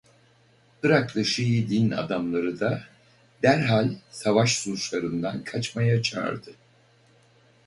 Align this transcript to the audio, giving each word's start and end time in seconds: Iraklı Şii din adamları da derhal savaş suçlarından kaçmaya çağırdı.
Iraklı 0.83 1.25
Şii 1.25 1.69
din 1.69 1.91
adamları 1.91 2.59
da 2.59 2.83
derhal 3.43 3.95
savaş 4.11 4.57
suçlarından 4.59 5.43
kaçmaya 5.43 6.01
çağırdı. 6.01 6.51